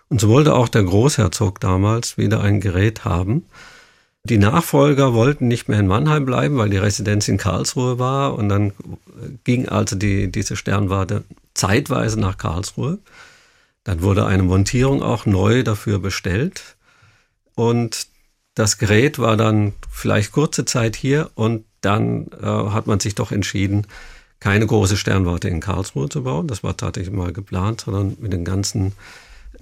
[0.09, 3.45] Und so wollte auch der Großherzog damals wieder ein Gerät haben.
[4.25, 8.35] Die Nachfolger wollten nicht mehr in Mannheim bleiben, weil die Residenz in Karlsruhe war.
[8.35, 8.73] Und dann
[9.45, 12.99] ging also die, diese Sternwarte zeitweise nach Karlsruhe.
[13.85, 16.77] Dann wurde eine Montierung auch neu dafür bestellt.
[17.55, 18.09] Und
[18.55, 23.33] das Gerät war dann vielleicht kurze Zeit hier und dann äh, hat man sich doch
[23.33, 23.87] entschieden,
[24.41, 26.49] keine große Sternwarte in Karlsruhe zu bauen.
[26.49, 28.93] Das war tatsächlich mal geplant, sondern mit den ganzen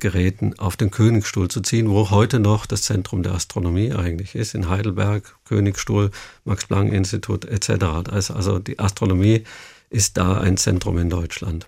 [0.01, 4.55] Geräten auf den Königsstuhl zu ziehen, wo heute noch das Zentrum der Astronomie eigentlich ist,
[4.55, 6.11] in Heidelberg, Königsstuhl,
[6.45, 8.11] Max-Planck-Institut etc.
[8.11, 9.45] Also die Astronomie
[9.91, 11.67] ist da ein Zentrum in Deutschland.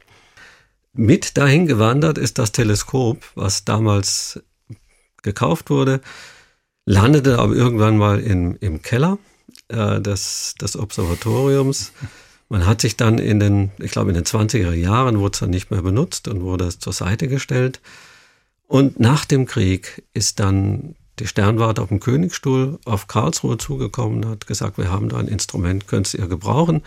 [0.92, 4.42] Mit dahin gewandert ist das Teleskop, was damals
[5.22, 6.00] gekauft wurde
[6.88, 9.18] landete aber irgendwann mal in, im Keller
[9.68, 11.92] äh, des, des Observatoriums.
[12.48, 15.50] Man hat sich dann in den, ich glaube in den 20er Jahren wurde es dann
[15.50, 17.80] nicht mehr benutzt und wurde es zur Seite gestellt.
[18.68, 24.30] Und nach dem Krieg ist dann die Sternwarte auf dem Königsstuhl auf Karlsruhe zugekommen und
[24.30, 26.82] hat gesagt, wir haben da ein Instrument, könnt ihr gebrauchen.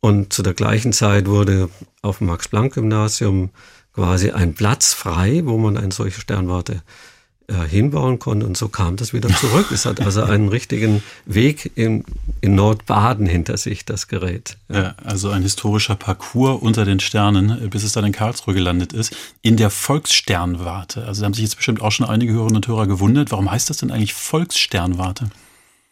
[0.00, 1.68] Und zu der gleichen Zeit wurde
[2.00, 3.50] auf dem Max-Planck-Gymnasium
[3.92, 6.82] quasi ein Platz frei, wo man eine solche Sternwarte
[7.48, 9.66] äh, hinbauen konnte und so kam das wieder zurück.
[9.72, 12.04] es hat also einen richtigen Weg in,
[12.40, 14.56] in Nordbaden hinter sich, das Gerät.
[14.68, 14.82] Ja.
[14.82, 14.94] ja.
[15.04, 19.16] also ein historischer Parcours unter den Sternen, äh, bis es dann in Karlsruhe gelandet ist,
[19.42, 21.04] in der Volkssternwarte.
[21.04, 23.70] Also da haben sich jetzt bestimmt auch schon einige Hörerinnen und Hörer gewundert, warum heißt
[23.70, 25.30] das denn eigentlich Volkssternwarte?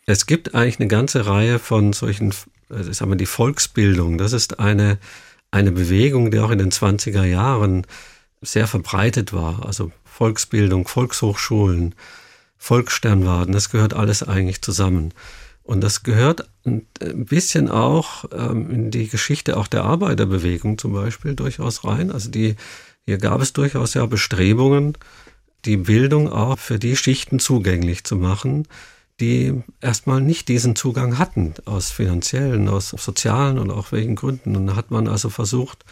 [0.07, 2.31] Es gibt eigentlich eine ganze Reihe von solchen,
[2.71, 4.19] äh, sagen wir die Volksbildung.
[4.19, 4.99] Das ist eine,
[5.51, 7.87] eine Bewegung, die auch in den 20er Jahren
[8.43, 9.67] sehr verbreitet war.
[9.67, 11.95] Also Volksbildung, Volkshochschulen,
[12.59, 15.15] Volkssternwarten, das gehört alles eigentlich zusammen.
[15.63, 16.85] Und das gehört ein
[17.27, 22.11] bisschen auch ähm, in die Geschichte auch der Arbeiterbewegung zum Beispiel durchaus rein.
[22.11, 22.57] Also die,
[23.07, 24.99] hier gab es durchaus ja Bestrebungen,
[25.65, 28.67] die Bildung auch für die Schichten zugänglich zu machen,
[29.21, 34.57] die erstmal nicht diesen Zugang hatten, aus finanziellen, aus sozialen und auch welchen Gründen.
[34.57, 35.85] Und da hat man also versucht,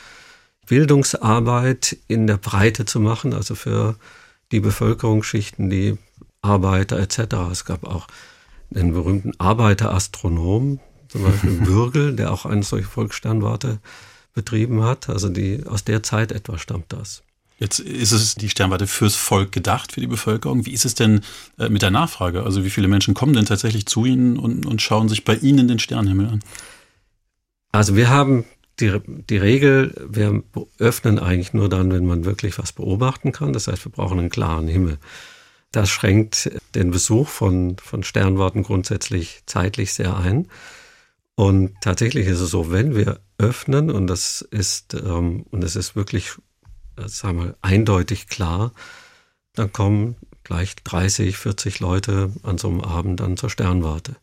[0.68, 3.96] Bildungsarbeit in der Breite zu machen, also für
[4.52, 5.98] die Bevölkerungsschichten, die
[6.42, 7.34] Arbeiter etc.
[7.50, 8.06] Es gab auch
[8.70, 13.78] den berühmten Arbeiterastronom, zum Beispiel Bürgel, der auch eine solche Volkssternwarte
[14.34, 15.08] betrieben hat.
[15.08, 17.22] Also die, aus der Zeit etwa stammt das.
[17.58, 20.64] Jetzt ist es die Sternwarte fürs Volk gedacht, für die Bevölkerung.
[20.64, 21.22] Wie ist es denn
[21.58, 22.44] äh, mit der Nachfrage?
[22.44, 25.66] Also wie viele Menschen kommen denn tatsächlich zu Ihnen und, und schauen sich bei Ihnen
[25.66, 26.40] den Sternenhimmel an?
[27.72, 28.44] Also wir haben
[28.80, 30.42] die, die Regel, wir
[30.78, 33.52] öffnen eigentlich nur dann, wenn man wirklich was beobachten kann.
[33.52, 34.98] Das heißt, wir brauchen einen klaren Himmel.
[35.72, 40.48] Das schränkt den Besuch von, von Sternwarten grundsätzlich zeitlich sehr ein.
[41.34, 45.94] Und tatsächlich ist es so, wenn wir öffnen, und das ist, ähm, und es ist
[45.94, 46.32] wirklich,
[46.96, 48.72] äh, sagen wir, eindeutig klar,
[49.54, 54.16] dann kommen gleich 30, 40 Leute an so einem Abend dann zur Sternwarte.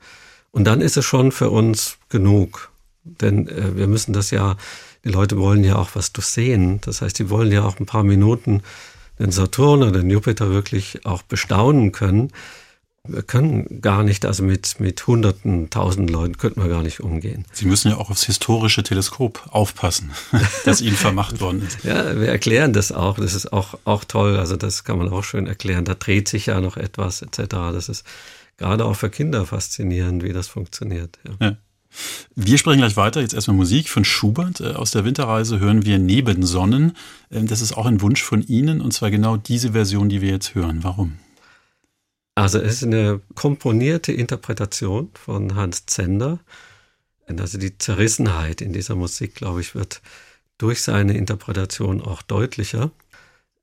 [0.51, 2.71] Und dann ist es schon für uns genug.
[3.05, 4.57] Denn äh, wir müssen das ja,
[5.03, 6.81] die Leute wollen ja auch was sehen.
[6.81, 8.63] Das heißt, die wollen ja auch ein paar Minuten
[9.19, 12.31] den Saturn oder den Jupiter wirklich auch bestaunen können.
[13.07, 17.45] Wir können gar nicht, also mit, mit hunderten, tausend Leuten könnten wir gar nicht umgehen.
[17.51, 20.09] Sie müssen ja auch aufs historische Teleskop aufpassen,
[20.65, 21.83] das Ihnen vermacht worden ist.
[21.83, 23.17] Ja, wir erklären das auch.
[23.17, 24.37] Das ist auch, auch toll.
[24.37, 25.85] Also das kann man auch schön erklären.
[25.85, 27.37] Da dreht sich ja noch etwas etc.
[27.47, 28.05] Das ist
[28.57, 31.19] gerade auch für Kinder faszinierend, wie das funktioniert.
[31.27, 31.47] Ja.
[31.47, 31.57] ja.
[32.35, 33.21] Wir sprechen gleich weiter.
[33.21, 34.61] Jetzt erstmal Musik von Schubert.
[34.61, 36.93] Äh, aus der Winterreise hören wir Nebensonnen.
[37.31, 40.29] Ähm, das ist auch ein Wunsch von Ihnen und zwar genau diese Version, die wir
[40.29, 40.83] jetzt hören.
[40.83, 41.17] Warum?
[42.35, 46.39] Also es ist eine komponierte Interpretation von Hans Zender.
[47.27, 50.01] Also die Zerrissenheit in dieser Musik, glaube ich, wird
[50.57, 52.91] durch seine Interpretation auch deutlicher.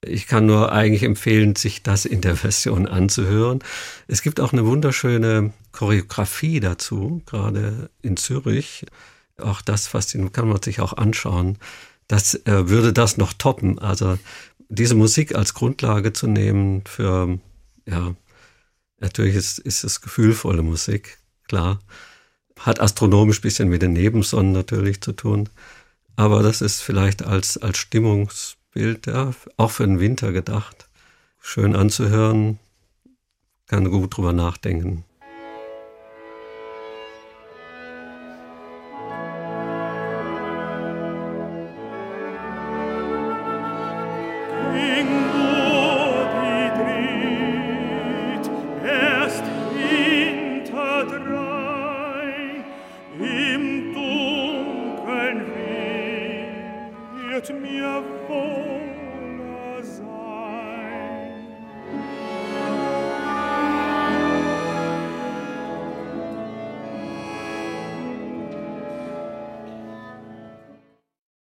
[0.05, 3.61] Ich kann nur eigentlich empfehlen, sich das in der Version anzuhören.
[4.09, 8.85] Es gibt auch eine wunderschöne Choreografie dazu, gerade in Zürich.
[9.38, 11.59] Auch das fasziniert, kann man sich auch anschauen.
[12.09, 13.79] Das äh, würde das noch toppen.
[13.79, 14.19] Also
[14.69, 17.38] diese Musik als Grundlage zu nehmen für,
[17.87, 18.15] ja,
[18.99, 21.79] natürlich ist, ist es gefühlvolle Musik, klar.
[22.59, 25.49] Hat astronomisch bisschen mit den Nebensonnen natürlich zu tun.
[26.17, 27.79] Aber das ist vielleicht als, als
[28.72, 30.88] Stimmungsbild, ja, auch für den Winter gedacht.
[31.40, 32.58] Schön anzuhören,
[33.66, 35.04] kann gut drüber nachdenken.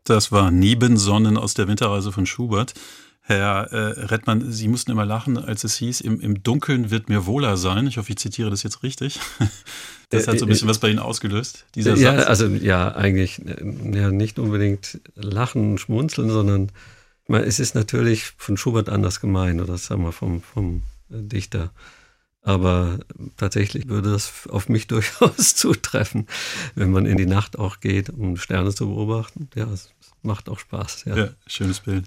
[0.03, 2.73] Das war Nebensonnen aus der Winterreise von Schubert.
[3.23, 7.27] Herr äh, Rettmann, Sie mussten immer lachen, als es hieß, im, im Dunkeln wird mir
[7.27, 7.85] wohler sein.
[7.85, 9.19] Ich hoffe, ich zitiere das jetzt richtig.
[10.09, 12.27] Das hat so ein bisschen was bei Ihnen ausgelöst, dieser ja, Satz.
[12.27, 13.41] Also ja, eigentlich
[13.93, 16.69] ja, nicht unbedingt lachen und schmunzeln, sondern
[17.29, 21.71] es ist natürlich von Schubert anders gemeint oder sagen wir vom, vom Dichter.
[22.41, 22.99] Aber
[23.37, 26.27] tatsächlich würde das auf mich durchaus zutreffen,
[26.75, 29.49] wenn man in die Nacht auch geht, um Sterne zu beobachten.
[29.55, 29.91] Ja, es
[30.23, 31.05] macht auch Spaß.
[31.05, 32.05] Ja, ja schönes Bild.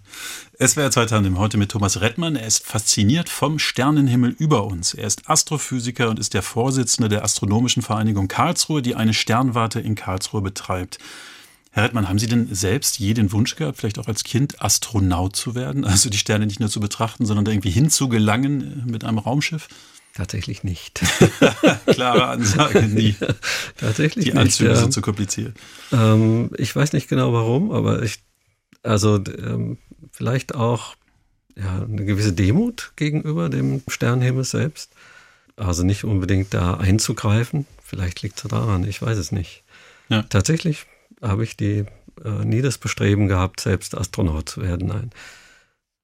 [0.60, 2.36] SWR 2 Tandem heute mit Thomas Rettmann.
[2.36, 4.94] Er ist fasziniert vom Sternenhimmel über uns.
[4.94, 9.94] Er ist Astrophysiker und ist der Vorsitzende der Astronomischen Vereinigung Karlsruhe, die eine Sternwarte in
[9.94, 10.98] Karlsruhe betreibt.
[11.74, 15.34] Herr Rettmann, haben Sie denn selbst je den Wunsch gehabt, vielleicht auch als Kind Astronaut
[15.34, 15.84] zu werden?
[15.84, 19.66] Also die Sterne nicht nur zu betrachten, sondern da irgendwie hinzugelangen mit einem Raumschiff?
[20.14, 21.02] Tatsächlich nicht.
[21.86, 23.16] Klare Ansage, nie.
[23.76, 24.36] Tatsächlich Die nicht.
[24.36, 24.76] Die Anzüge ja.
[24.76, 25.56] sind zu kompliziert.
[25.92, 28.22] Ähm, ich weiß nicht genau warum, aber ich,
[28.84, 29.78] also ähm,
[30.12, 30.94] vielleicht auch
[31.56, 34.92] ja, eine gewisse Demut gegenüber dem Sternenhimmel selbst.
[35.56, 37.66] Also nicht unbedingt da einzugreifen.
[37.82, 39.64] Vielleicht liegt es daran, ich weiß es nicht.
[40.08, 40.22] Ja.
[40.22, 40.86] Tatsächlich
[41.22, 41.86] habe ich die,
[42.24, 44.88] äh, nie das Bestreben gehabt, selbst Astronaut zu werden.
[44.88, 45.10] Nein.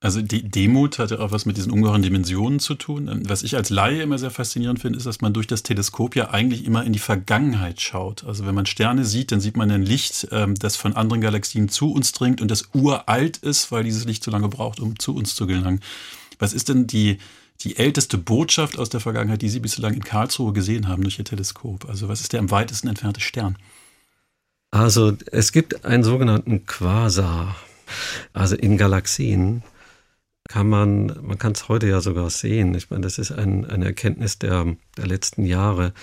[0.03, 3.09] Also die Demut hat ja auch was mit diesen ungeheuren Dimensionen zu tun.
[3.09, 6.17] Ähm, was ich als Laie immer sehr faszinierend finde, ist, dass man durch das Teleskop
[6.17, 8.25] ja eigentlich immer in die Vergangenheit schaut.
[8.25, 11.69] Also wenn man Sterne sieht, dann sieht man ein Licht, ähm, das von anderen Galaxien
[11.69, 15.15] zu uns dringt und das uralt ist, weil dieses Licht so lange braucht, um zu
[15.15, 15.81] uns zu gelangen.
[16.39, 17.19] Was ist denn die,
[17.61, 21.27] die älteste Botschaft aus der Vergangenheit, die Sie bislang in Karlsruhe gesehen haben durch Ihr
[21.27, 21.87] Teleskop?
[21.91, 23.59] Also was ist der am weitesten entfernte Stern?
[24.71, 27.55] Also es gibt einen sogenannten Quasar,
[28.33, 29.63] also in Galaxien
[30.51, 32.75] kann man, man kann es heute ja sogar sehen.
[32.75, 35.95] Ich meine, das ist ein, eine Erkenntnis der, der letzten Jahre.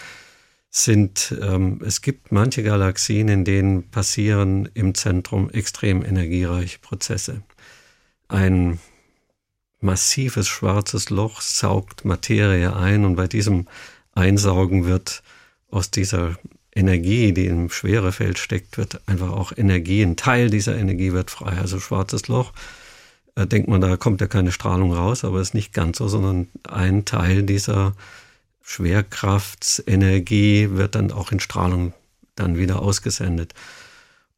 [0.69, 7.41] Sind, ähm, es gibt manche Galaxien, in denen passieren im Zentrum extrem energiereiche Prozesse.
[8.29, 8.79] Ein
[9.81, 13.67] massives schwarzes Loch saugt Materie ein und bei diesem
[14.13, 15.23] Einsaugen wird
[15.69, 16.37] aus dieser
[16.73, 21.57] Energie, die im Schwerefeld steckt, wird einfach auch Energie, ein Teil dieser Energie wird frei.
[21.57, 22.53] Also schwarzes Loch
[23.37, 26.07] da denkt man, da kommt ja keine Strahlung raus, aber es ist nicht ganz so,
[26.07, 27.93] sondern ein Teil dieser
[28.63, 31.93] Schwerkraftsenergie wird dann auch in Strahlung
[32.33, 33.53] dann wieder ausgesendet.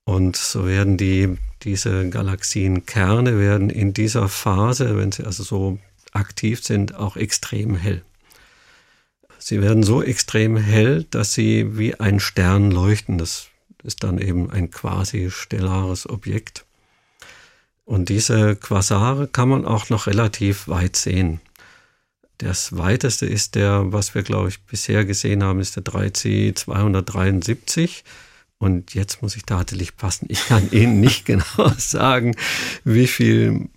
[0.03, 5.79] Und so werden die, diese Galaxienkerne werden in dieser Phase, wenn sie also so
[6.11, 8.01] aktiv sind, auch extrem hell.
[9.37, 13.17] Sie werden so extrem hell, dass sie wie ein Stern leuchten.
[13.17, 13.47] Das
[13.81, 16.65] ist dann eben ein quasi stellares Objekt.
[17.89, 21.41] Und diese Quasare kann man auch noch relativ weit sehen.
[22.37, 28.03] Das weiteste ist der, was wir, glaube ich, bisher gesehen haben, ist der 3C 273.
[28.59, 30.27] Und jetzt muss ich tatsächlich passen.
[30.29, 32.35] Ich kann Ihnen nicht genau sagen,
[32.83, 33.69] wie viel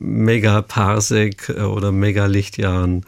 [0.00, 3.06] Megaparsec äh, oder Megalichtjahren,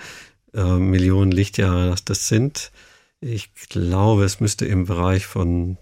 [0.54, 2.70] äh, Millionen Lichtjahre das sind.
[3.20, 5.76] Ich glaube, es müsste im Bereich von,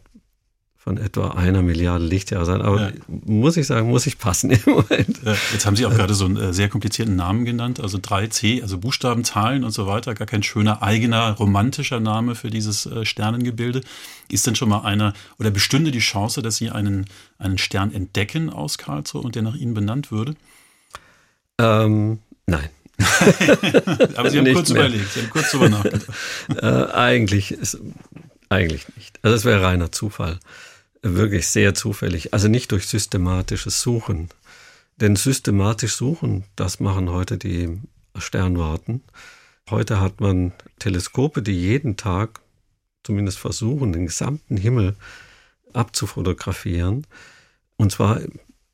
[0.90, 2.62] von etwa einer Milliarde Lichtjahre sein.
[2.62, 2.92] Aber ja.
[3.06, 5.20] muss ich sagen, muss ich passen im Moment.
[5.52, 8.78] Jetzt haben Sie auch gerade so einen äh, sehr komplizierten Namen genannt, also 3C, also
[8.78, 10.14] Buchstaben, Zahlen und so weiter.
[10.14, 13.82] Gar kein schöner, eigener, romantischer Name für dieses äh, Sternengebilde.
[14.28, 17.06] Ist denn schon mal einer, oder bestünde die Chance, dass Sie einen,
[17.38, 20.34] einen Stern entdecken aus Karlsruhe und der nach Ihnen benannt würde?
[21.60, 22.68] Ähm, nein.
[24.16, 24.86] Aber Sie haben kurz mehr.
[24.86, 26.08] überlegt, Sie haben kurz drüber nachgedacht.
[26.60, 27.78] Äh, eigentlich, ist,
[28.48, 29.20] eigentlich nicht.
[29.22, 30.40] Also es wäre reiner Zufall.
[31.02, 32.34] Wirklich sehr zufällig.
[32.34, 34.28] Also nicht durch systematisches Suchen.
[34.96, 37.80] Denn systematisch suchen, das machen heute die
[38.16, 39.02] Sternwarten.
[39.70, 42.40] Heute hat man Teleskope, die jeden Tag
[43.02, 44.96] zumindest versuchen, den gesamten Himmel
[45.72, 47.06] abzufotografieren.
[47.76, 48.20] Und zwar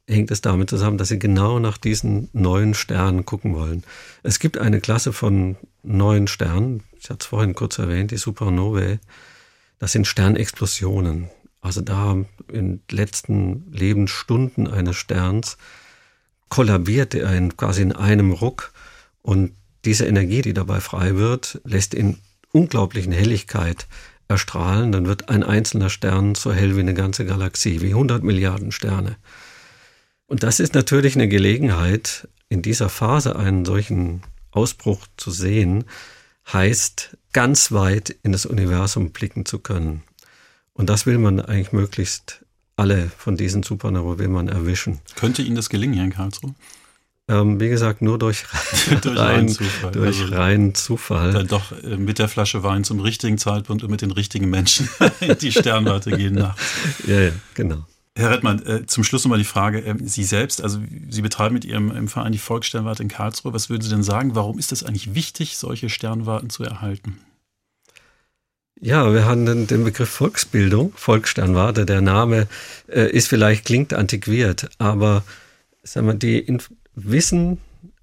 [0.09, 3.85] hängt es damit zusammen, dass sie genau nach diesen neuen Sternen gucken wollen.
[4.23, 8.99] Es gibt eine Klasse von neuen Sternen, ich hatte es vorhin kurz erwähnt, die Supernovae.
[9.79, 11.29] Das sind Sternexplosionen.
[11.67, 15.57] Also da in letzten Lebensstunden eines Sterns
[16.49, 18.73] kollabiert er quasi in einem Ruck
[19.21, 19.51] und
[19.85, 22.19] diese Energie, die dabei frei wird, lässt in
[22.53, 23.89] unglaublichen Helligkeit
[24.29, 24.93] erstrahlen.
[24.93, 29.17] Dann wird ein einzelner Stern so hell wie eine ganze Galaxie, wie 100 Milliarden Sterne.
[30.29, 35.83] Und das ist natürlich eine Gelegenheit, in dieser Phase einen solchen Ausbruch zu sehen,
[36.53, 40.05] heißt ganz weit in das Universum blicken zu können.
[40.77, 42.45] Und das will man eigentlich möglichst
[42.77, 44.99] alle von diesen Supernovae will man erwischen.
[45.17, 46.55] Könnte Ihnen das gelingen, Herr Karlsruhe?
[47.29, 48.45] Ähm, wie gesagt, nur durch,
[49.03, 49.91] durch rein, Zufall.
[49.91, 51.33] Durch also reinen Zufall.
[51.33, 54.89] Dann doch äh, mit der Flasche Wein zum richtigen Zeitpunkt und mit den richtigen Menschen
[55.21, 56.63] in die Sternwarte gehen nachts.
[57.07, 57.85] Ja, ja, genau.
[58.15, 60.79] Herr Rettmann, äh, zum Schluss nochmal die Frage, äh, Sie selbst, also
[61.11, 63.53] Sie betreiben mit Ihrem Verein die Volkssternwarte in Karlsruhe.
[63.53, 67.19] Was würden Sie denn sagen, warum ist es eigentlich wichtig, solche Sternwarten zu erhalten?
[68.81, 71.87] Ja, wir haben den, Begriff Volksbildung, Volkssternwarte.
[71.87, 72.47] Der Name
[72.89, 75.25] äh, ist vielleicht, klingt antiquiert, aber
[75.83, 77.59] sagen wir, die Inf Wissen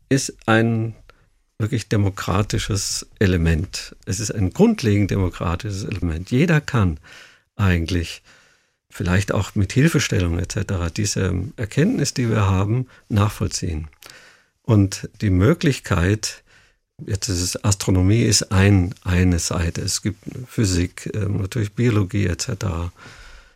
[0.10, 0.96] ist ein
[1.60, 3.96] wirklich demokratisches Element.
[4.06, 6.32] Es ist ein grundlegend demokratisches Element.
[6.32, 7.00] Jeder kann
[7.56, 8.24] eigentlich
[8.90, 10.92] vielleicht auch mit Hilfestellung etc.
[10.96, 13.88] diese Erkenntnis, die wir haben, nachvollziehen.
[14.64, 16.44] Und die Möglichkeit,
[17.06, 22.92] jetzt ist es Astronomie ist ein, eine Seite, es gibt Physik, ähm, natürlich Biologie etc.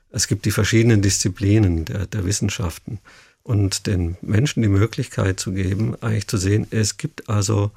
[0.10, 3.00] Es gibt die verschiedenen Disziplinen der, der Wissenschaften
[3.44, 7.72] und den Menschen die Möglichkeit zu geben, eigentlich zu sehen, es gibt also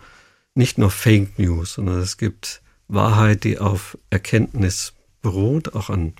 [0.55, 4.93] nicht nur Fake News, sondern es gibt Wahrheit, die auf Erkenntnis
[5.23, 6.15] beruht, auch an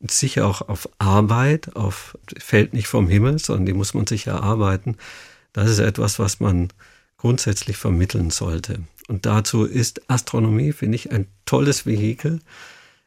[0.00, 4.96] sicher auch auf Arbeit, auf fällt nicht vom Himmel, sondern die muss man sich erarbeiten.
[5.52, 6.70] Das ist etwas, was man
[7.24, 8.80] grundsätzlich vermitteln sollte.
[9.08, 12.40] Und dazu ist Astronomie, finde ich, ein tolles Vehikel.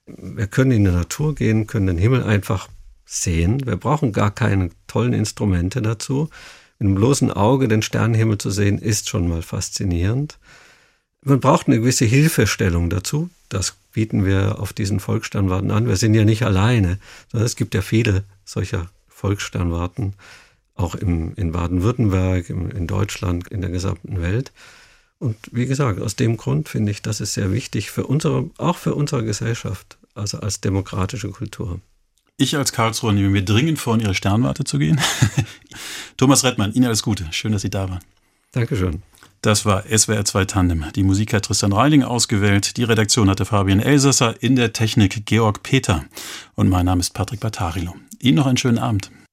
[0.08, 2.68] Wir können in die Natur gehen, können den Himmel einfach
[3.06, 3.64] sehen.
[3.68, 6.32] Wir brauchen gar keine tollen Instrumente dazu.
[6.80, 10.40] Mit dem bloßen Auge den Sternenhimmel zu sehen, ist schon mal faszinierend.
[11.22, 13.30] Man braucht eine gewisse Hilfestellung dazu.
[13.50, 15.88] Das bieten wir auf diesen Volkssternwarten an.
[15.88, 16.98] Wir sind ja nicht alleine,
[17.32, 20.16] sondern es gibt ja viele solcher Volkssternwarten,
[20.78, 24.52] auch im, in Baden-Württemberg, in Deutschland, in der gesamten Welt.
[25.20, 28.78] Und wie gesagt, aus dem Grund finde ich, das ist sehr wichtig für unsere, auch
[28.78, 31.80] für unsere Gesellschaft, also als demokratische Kultur.
[32.38, 35.02] Ich als Karlsruher nehme mir dringend vor, in Ihre Sternwarte zu gehen.
[36.18, 37.26] Thomas Rettmann, Ihnen alles Gute.
[37.32, 38.04] Schön, dass Sie da waren.
[38.52, 39.02] Dankeschön.
[39.42, 40.86] Das war SWR 2 Tandem.
[40.96, 42.78] Die Musik hat Tristan Reiling ausgewählt.
[42.78, 46.06] Die Redaktion hatte Fabian Elsasser, in der Technik Georg Peter.
[46.56, 47.96] Und mein Name ist Patrick Battarilo.
[48.20, 49.12] Ihnen noch einen schönen Abend.